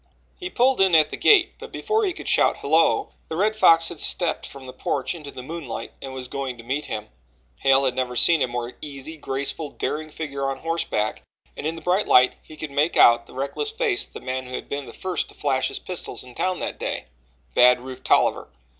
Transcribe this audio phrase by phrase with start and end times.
[0.39, 3.89] He pulled in at the gate, but before he could shout "Hello" the Red Fox
[3.89, 7.09] had stepped from the porch into the moonlight and was going to meet him.
[7.57, 11.21] Hale had never seen a more easy, graceful, daring figure on horseback,
[11.55, 14.47] and in the bright light he could make out the reckless face of the man
[14.47, 17.05] who had been the first to flash his pistol in town that day
[17.53, 18.47] Bad Rufe Tolliver.